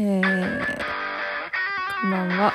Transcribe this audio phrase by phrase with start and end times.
[0.00, 0.20] ー、
[2.02, 2.52] こんばんは。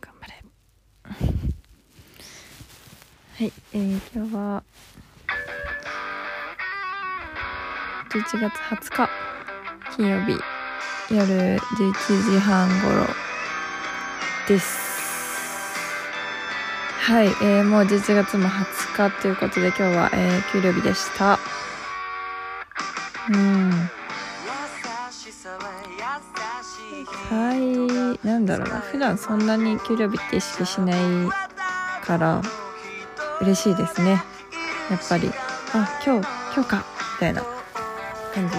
[0.00, 0.42] 頑張れ。
[3.36, 4.62] はい、えー、今日は
[8.08, 9.10] 11月20日
[9.96, 10.40] 金曜日
[11.14, 13.06] 夜11時半頃
[14.48, 14.91] です。
[17.02, 21.36] はい、えー、もう11月も20日ということで今日は、えー、給料日でした。
[23.28, 23.70] うん。
[27.28, 27.54] は
[28.22, 28.78] い、なんだろうな。
[28.78, 30.94] 普段そんなに給料日って意識しない
[32.04, 32.40] から
[33.40, 34.22] 嬉しいですね。
[34.88, 35.28] やっぱり、
[35.74, 37.42] あ、今日、今日か、みたいな
[38.32, 38.54] 感じ。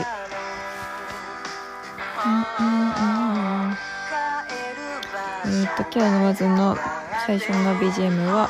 [2.26, 5.64] うんうんうんうん。
[5.64, 6.78] えっ、と、今日のまずの
[7.26, 8.50] 最初の BGM は、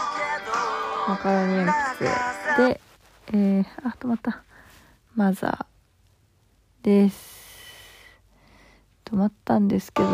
[1.07, 1.71] マカロニ鉛
[2.57, 2.81] 筆で、
[3.27, 4.43] えー、あ、止まった。
[5.13, 8.19] マザーです。
[9.05, 10.09] 止まったんですけど、い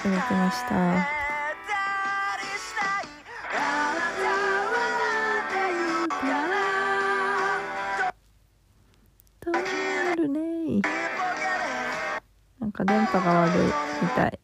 [0.00, 1.08] ただきました。
[9.40, 10.82] 止まるね
[12.60, 13.64] なんか電波が悪い
[14.02, 14.38] みたい。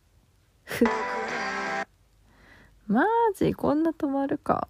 [3.37, 4.67] ジこんな止まるか。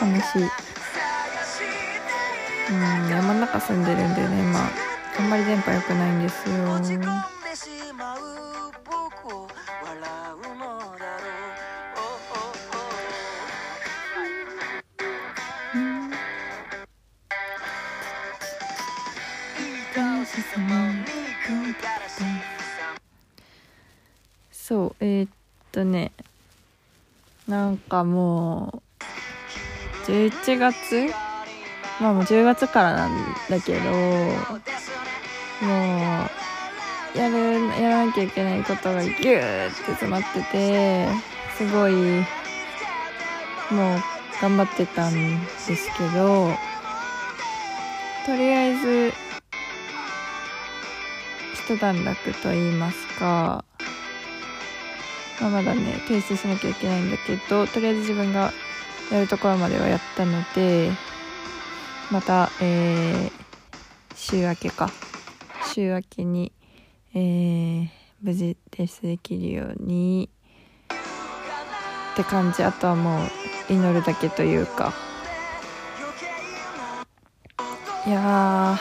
[0.00, 0.42] 悲しい。
[2.70, 4.68] うん山の中住んでるんでね今。
[5.16, 6.54] あんまり電波良くないんですよ。
[15.74, 16.12] うん。
[24.72, 25.28] そうえー、っ
[25.70, 26.12] とね
[27.46, 28.82] なんかも
[30.06, 31.10] う11月？
[32.00, 33.10] まあもう10月からなん
[33.50, 34.32] だけども
[37.14, 41.06] うやるやらなきゃいけないことがギューって詰まってて
[41.58, 42.22] すごいも
[43.96, 43.98] う
[44.40, 46.48] 頑張ってたんですけど
[48.24, 49.12] とりあえず
[51.62, 53.66] 一段落と言いますか、
[55.40, 58.52] まあ、まだね提出しなきゃいけないんだけどとりあえず自分が
[59.10, 60.90] やるところまではやったので
[62.10, 63.32] また、えー、
[64.14, 64.90] 週明けか。
[65.74, 66.52] 週明けに、
[67.14, 67.88] えー、
[68.20, 70.28] 無事提出できるように
[72.12, 72.62] って感じ。
[72.62, 74.92] あとはもう祈るだけというか。
[78.06, 78.76] いや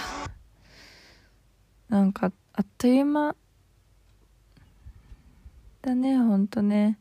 [1.90, 3.36] ーなんかあっという間。
[5.82, 6.98] だねほんとね。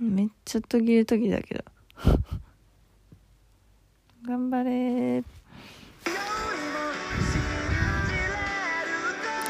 [0.00, 1.64] めっちゃ途切れ途切れだけど。
[1.64, 1.71] 頑
[4.52, 5.24] 張れ。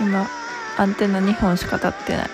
[0.01, 0.27] 今
[0.79, 2.31] アンテナ2本しか立ってない。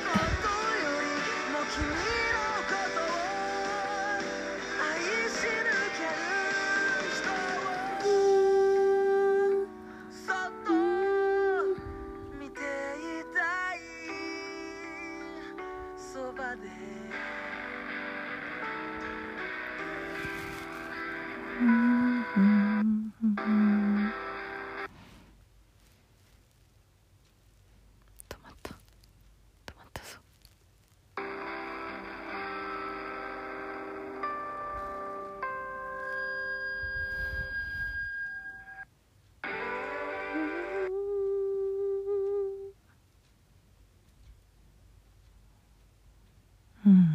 [46.89, 47.13] うん。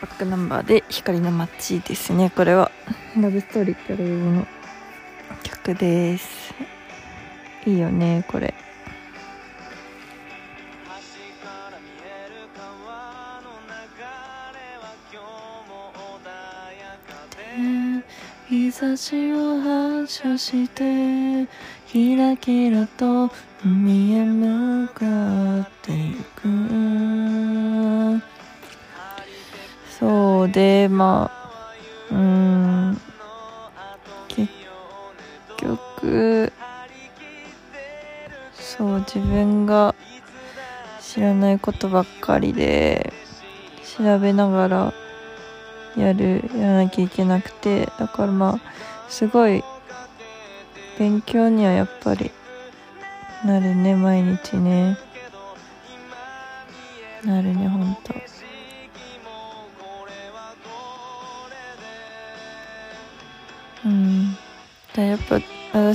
[0.00, 2.70] バックナンバーで光の街ですねこれは
[3.20, 4.46] ラブストーリーっていうの
[5.42, 6.54] 曲です。
[7.66, 8.54] いいよねこれ。
[18.48, 21.46] 日差しを反射して
[21.86, 23.30] キラキラと
[23.64, 26.48] 海へ向かっていく。
[29.98, 31.37] そうでまあ
[38.54, 39.94] そう自分が
[41.00, 43.12] 知らないことばっかりで
[43.96, 44.94] 調べながら
[45.96, 49.64] やるやらなきゃいけなくてだからまあすごい
[50.98, 52.30] 勉強にはやっぱり
[53.44, 55.07] なるね毎日ね。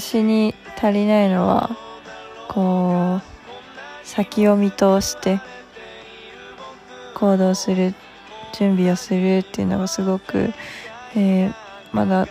[0.03, 1.69] 私に足りないのは
[2.49, 5.39] こう先を見通して
[7.15, 7.95] 行動する
[8.53, 10.51] 準備をするっていうのがすごく、
[11.15, 11.53] えー、
[11.93, 12.27] まだ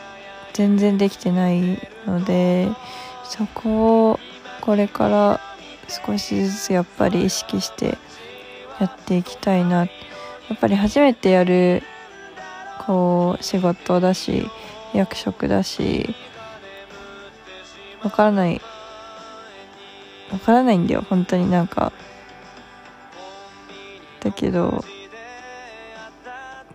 [0.53, 2.69] 全然できてないので
[3.25, 4.21] そこを
[4.61, 5.41] これから
[5.89, 7.97] 少しずつやっぱり意識して
[8.81, 9.87] やっていきたいな。
[9.87, 9.89] や
[10.55, 11.83] っぱり初めてやる
[12.87, 14.47] こう仕事だし
[14.93, 16.15] 役職だし
[18.05, 18.61] わからない。
[20.33, 21.93] わからないんだよ本当になんか。
[24.21, 24.85] だけど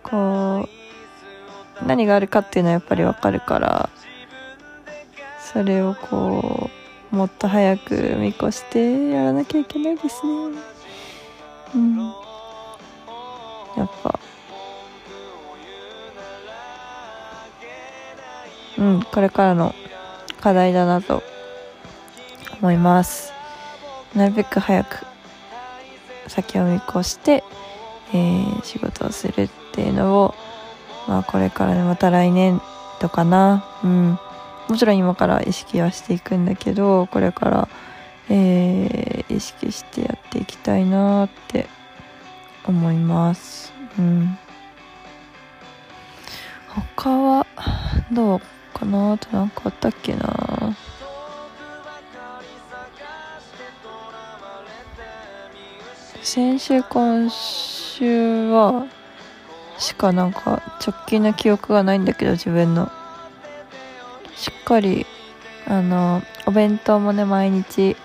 [0.02, 0.68] こ
[1.82, 3.88] う何があるかっていうのはやっぱりわかるから
[5.40, 6.70] それをこ
[7.12, 10.58] うもっと早く見越してやらなきゃいけないですね。
[11.74, 11.96] うん。
[13.76, 14.18] やっぱ。
[18.76, 19.74] うんこれからの
[20.38, 21.22] 課題だなと
[22.60, 23.32] 思います。
[24.14, 25.06] なるべく早く
[26.26, 27.44] 先を見越して、
[28.12, 30.34] えー、仕事をするっていうのを、
[31.06, 32.60] まあ、これからねまた来年
[33.00, 33.64] とかな。
[33.82, 34.18] うん。
[34.68, 37.68] もちろん今から意識はしていくんだけどこれから、
[38.28, 41.66] えー、意識してやっていきたいなって
[42.66, 43.72] 思います。
[43.98, 44.38] うん。
[46.96, 47.46] 他は
[48.12, 48.40] どう
[48.78, 49.12] かな？
[49.12, 50.76] あと何かあったっけな？
[56.22, 58.86] 先週今週は
[59.78, 62.90] しかなんか直近の記憶がないんだけど自分の。
[64.36, 65.06] しっかり
[65.66, 67.96] あのお弁当もね毎日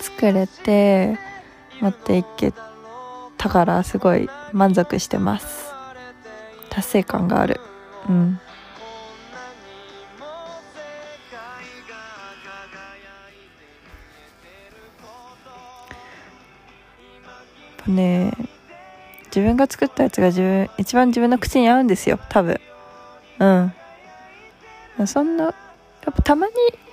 [0.00, 1.18] 作れて
[1.80, 2.52] 持っていけ
[3.36, 5.72] たからすごい満足してます。
[6.70, 7.60] 達成感がある。
[8.08, 8.40] うん。
[17.90, 18.32] ね。
[19.26, 22.18] 自分が作ったやつが自分一番自分の口に合うんですよ。
[22.28, 22.60] 多分。
[23.38, 25.06] うん。
[25.06, 25.50] そんなや
[26.10, 26.52] っぱたまに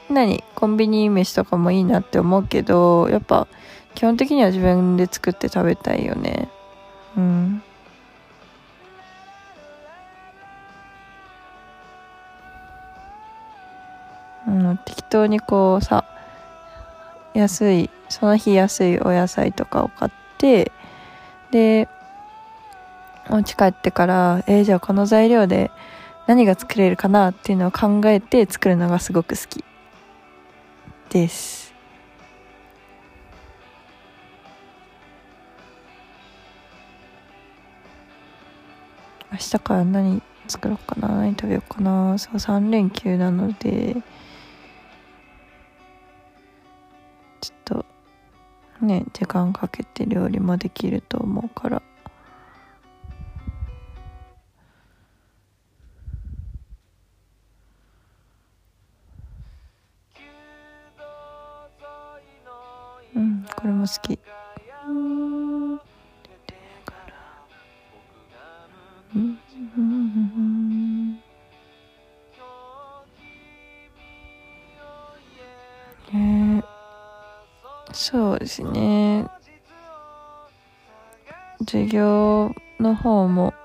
[0.10, 3.48] 何コンビニ飯とかもいいなって思うけどやっぱ
[3.96, 6.50] 基本的には自分で作って食べたいよね。
[7.18, 7.64] うん。
[14.48, 16.06] うん、適当にこうさ
[17.34, 20.72] 安いその日安いお野菜とかを買って
[21.56, 21.88] で
[23.30, 25.72] お家帰ってからえー、じゃあこの材料で
[26.28, 29.64] 何が作れるかなっていうのを考えて作るのがすごく好き
[31.10, 31.74] です。
[39.32, 41.08] 明日から何作ろうかな。
[41.08, 42.18] 何食べようかな。
[42.18, 43.96] そう3連休なので。
[48.86, 51.82] ね時間かけて料理もできると思うから。
[78.46, 79.26] ですね。
[81.62, 83.56] 授業の方も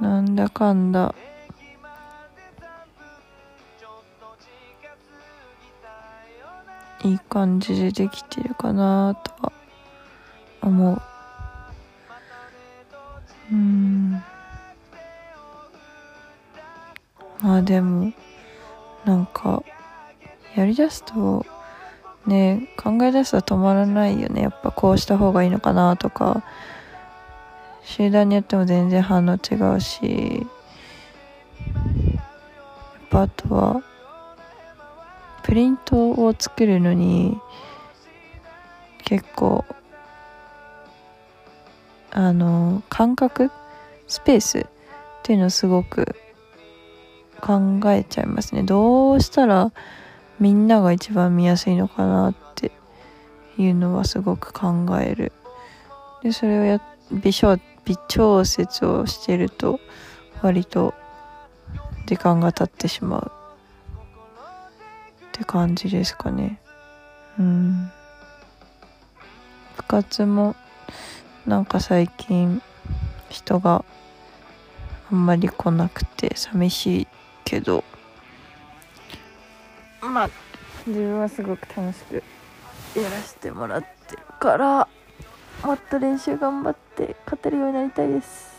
[0.00, 1.14] なんだかんだ。
[7.04, 9.52] いい感じでできてるかなとは
[10.60, 11.02] 思う。
[13.50, 14.22] うん。
[17.40, 18.12] まあでも
[19.06, 19.62] なんか
[20.54, 21.46] やりだすと
[22.28, 24.42] ね考え出すと止まらないよね。
[24.42, 26.44] やっぱこうした方がいいのかなとか。
[27.82, 30.46] 集団によっても全然反応違うし。
[33.08, 33.82] ぱあとは
[35.42, 37.38] プリントを作るのに
[39.04, 39.64] 結構
[42.10, 43.50] あの感覚
[44.06, 44.66] スペースっ
[45.22, 46.16] ていうのをすごく
[47.40, 48.62] 考えちゃいますね。
[48.62, 49.72] どうしたら
[50.40, 52.70] みんなが一番見やすいのかなって
[53.56, 55.32] いうのはすごく考える。
[56.22, 56.80] でそれをや
[57.10, 59.80] 微小微調節をしてると
[60.42, 60.94] 割と
[62.06, 63.32] 時間が経ってしまう。
[65.28, 66.60] って感じですかね。
[67.38, 67.90] うん。
[69.76, 70.54] 部活も
[71.46, 72.60] なんか最近
[73.30, 73.84] 人が
[75.10, 77.08] あんまり来なくて寂しい
[77.44, 77.84] けど
[80.10, 80.30] まあ
[80.86, 82.22] 自分はすごく楽しく
[82.96, 84.88] やらせてもらってるから
[85.62, 88.58] もっと練習頑張って勝てるようになりたいです。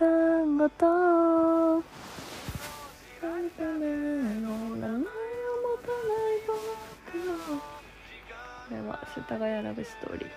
[0.00, 1.82] 単語とあん
[3.50, 6.56] たの名前を持たない僕
[7.26, 7.62] のこ
[8.70, 10.28] れは世田谷ラブストーリー。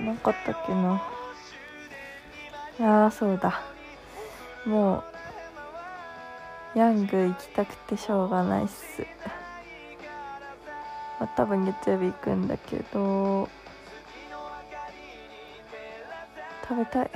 [0.00, 1.02] なかったっけな。
[2.78, 3.62] いやそうだ。
[4.66, 5.04] も
[6.74, 9.06] うヤング行きたくてしょうがないっす、
[11.20, 13.48] まあ、多分月曜日行くんだけど
[16.68, 17.10] 食べたい。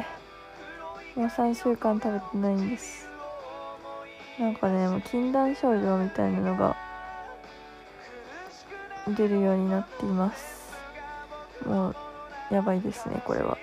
[1.16, 3.08] もう3週間食べてないんです。
[4.38, 6.76] なんかねもう禁断症状みたいなのが
[9.08, 10.70] 出るようになっています。
[11.66, 11.96] もう
[12.50, 13.58] やばいですねこれは。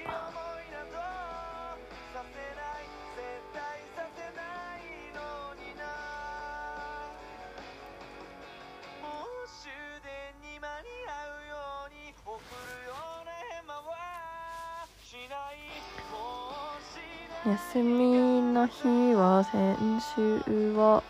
[17.45, 19.77] 休みの日は先
[20.15, 21.03] 週は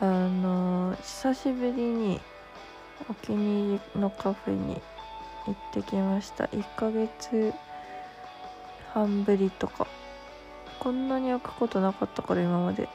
[0.00, 2.20] あの久しぶりに
[3.08, 4.80] お気に入りのカフェに
[5.46, 6.44] 行ってきました。
[6.46, 7.52] 1ヶ月
[8.92, 9.86] 半ぶりとか。
[10.78, 12.88] こんなに開くことなかったから今まで。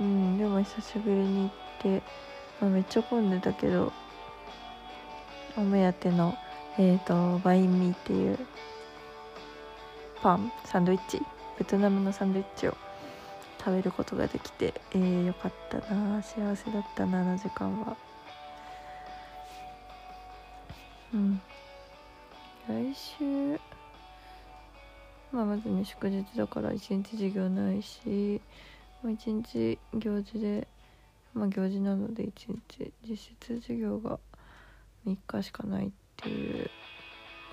[0.00, 1.50] うんでも久しぶりに行っ
[1.82, 2.02] て、
[2.60, 3.92] まあ、めっちゃ混んでたけど
[5.56, 6.36] お目当ての
[6.78, 8.38] えっ、ー、とバインミーっていう
[10.22, 11.20] パンサンドイッチ
[11.58, 12.76] ベトナムのサンドイッチを
[13.58, 17.96] 食べることができてえー、よかったな幸せだったなあの時間は。
[21.14, 21.40] うん。
[22.68, 23.60] 来週。
[25.32, 28.40] まあまずね祝日だから一日授業ないし
[29.02, 30.66] まあ、一日行事で
[31.34, 34.18] まあ行事なので一日実質授業が
[35.06, 36.70] 3日しかないっていう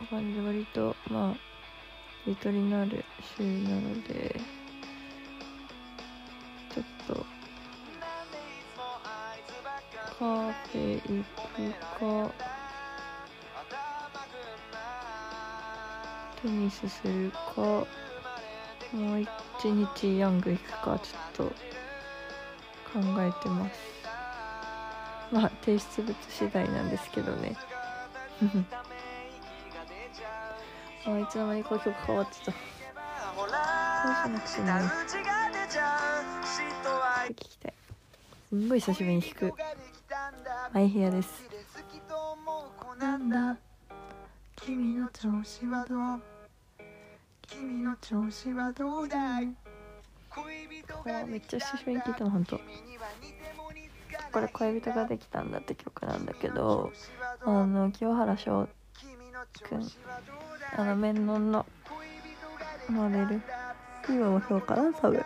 [0.09, 0.33] 感じ。
[0.33, 1.35] で割とまあ
[2.25, 3.05] ゆとりのある
[3.37, 4.35] 週なので
[6.73, 7.25] ちょっと
[10.17, 11.23] カフェ行
[11.55, 12.54] くか
[16.45, 17.87] テニスするかも
[18.93, 19.29] う一
[19.65, 21.55] 日ヤング行くかちょっと
[22.93, 23.79] 考えてます。
[25.31, 27.57] まあ提出物次第なんですけどね。
[31.07, 32.51] あいつの間にこう曲変わってた。
[32.51, 32.57] こ
[33.43, 33.51] うし
[34.29, 34.65] なくていい。
[34.65, 34.81] ね
[37.29, 37.73] 聞きたい。
[38.49, 39.51] すんごい久しぶりに弾く。
[40.71, 41.43] マイヘアです。
[42.99, 43.57] なんだ。
[44.57, 46.34] 君の調子はどう？
[47.47, 49.55] 君の調子はどうだい?
[51.27, 52.59] めっちゃ久しぶりに聞いたの本当。
[54.31, 56.91] これ恋人ができたんだって曲なんだけど
[57.41, 58.67] あの清原翔
[59.63, 59.87] くん
[60.75, 61.65] あの面ンの
[62.89, 63.41] モデル
[64.09, 65.25] 今もそうかな多分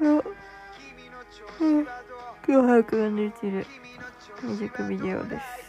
[0.00, 0.24] の、
[1.60, 1.86] うん、
[2.46, 3.66] 清原くんが出てる
[4.42, 5.59] ミュージックビデオです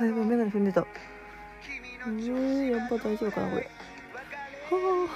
[0.00, 0.86] あやばいメガネ踏んでた。
[2.06, 3.70] えー、やっぱ大丈夫かなこれ。
[4.70, 5.08] は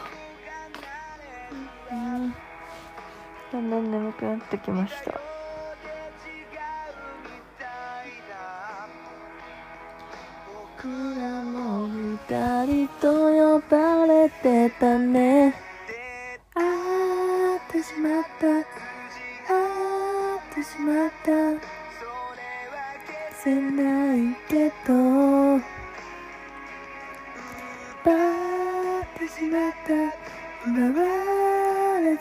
[1.90, 5.27] あ、だんだん眠くなってきました。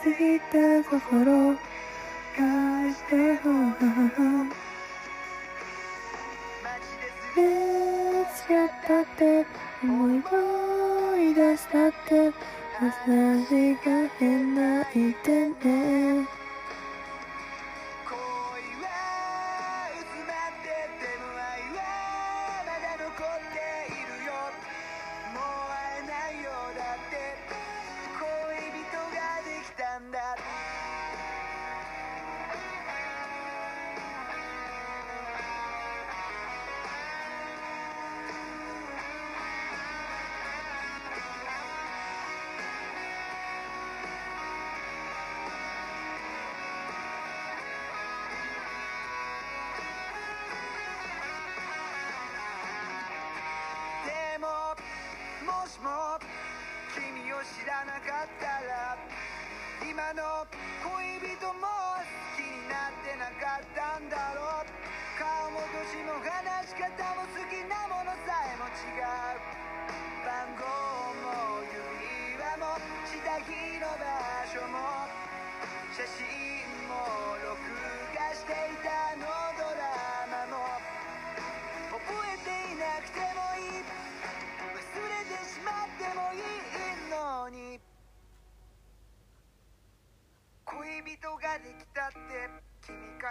[0.04, 1.56] づいた心
[2.36, 3.56] 返してほら
[7.36, 9.46] 見つかたって
[9.84, 9.92] 思
[11.18, 12.32] い出したって
[12.80, 12.86] 朝
[13.50, 16.37] 日が変ないてね。
[59.98, 60.37] hermano.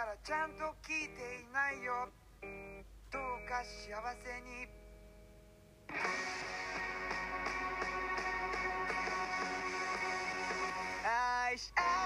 [0.07, 2.07] らちゃんと聞いていないよ。
[3.11, 3.91] どうか幸
[4.23, 4.67] せに。
[11.03, 11.73] 愛し。
[11.75, 11.96] 愛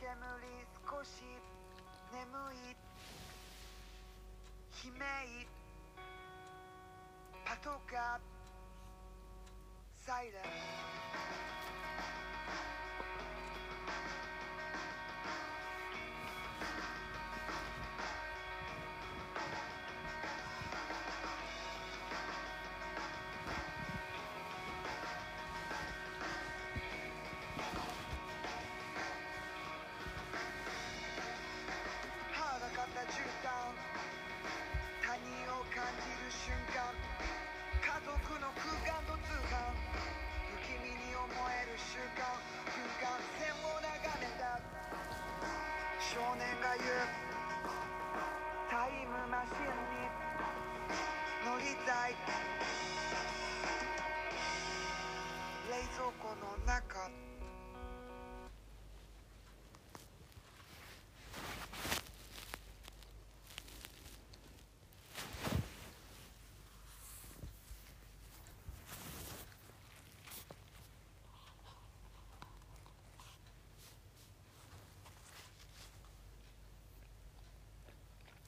[0.00, 0.14] 煙
[0.86, 1.22] 少し
[2.12, 2.76] 眠い。
[4.86, 5.46] 悲鳴。
[7.44, 8.20] パトカー。
[10.06, 10.97] サイレン。
[55.98, 57.10] 蔵庫の中。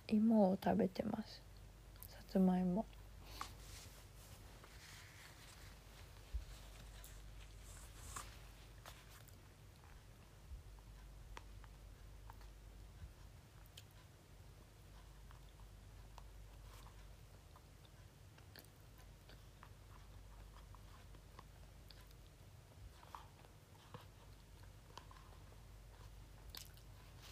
[0.06, 1.42] 芋を食べてます。
[2.10, 2.86] さつまいも。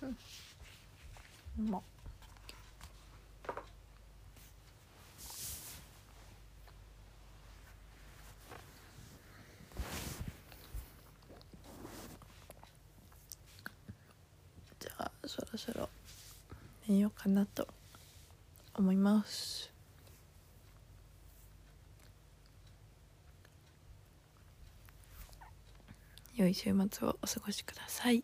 [0.09, 1.83] うんうま
[14.81, 15.89] じゃあそろそろ
[16.89, 17.69] 寝ようかなと
[18.75, 19.71] 思います。
[26.37, 28.23] 良い週末をお過ごしください。